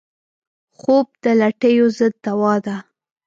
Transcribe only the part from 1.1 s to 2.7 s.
د لټیو ضد دوا